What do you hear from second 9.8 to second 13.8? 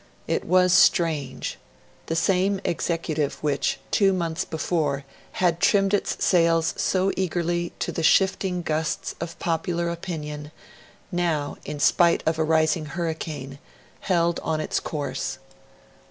opinion, now, in spite of a rising hurricane,